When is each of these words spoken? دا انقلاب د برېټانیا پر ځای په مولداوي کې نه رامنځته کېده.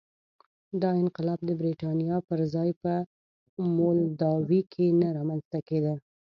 دا 0.81 0.89
انقلاب 1.01 1.39
د 1.45 1.49
برېټانیا 1.59 2.17
پر 2.27 2.39
ځای 2.53 2.69
په 2.81 2.93
مولداوي 3.77 4.61
کې 4.73 4.85
نه 4.99 5.07
رامنځته 5.17 5.59
کېده. 5.67 5.93